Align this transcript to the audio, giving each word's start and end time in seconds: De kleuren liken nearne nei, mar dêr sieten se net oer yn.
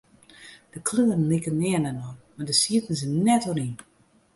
De 0.73 0.79
kleuren 0.87 1.27
liken 1.31 1.57
nearne 1.61 1.91
nei, 1.91 2.15
mar 2.33 2.45
dêr 2.47 2.59
sieten 2.63 2.95
se 2.99 3.07
net 3.25 3.43
oer 3.49 3.59
yn. 3.67 3.75